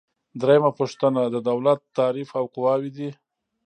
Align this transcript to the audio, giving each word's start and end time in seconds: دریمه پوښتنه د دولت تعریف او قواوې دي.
دریمه 0.41 0.71
پوښتنه 0.79 1.21
د 1.25 1.35
دولت 1.49 1.79
تعریف 1.97 2.29
او 2.39 2.45
قواوې 2.53 2.91
دي. 2.97 3.09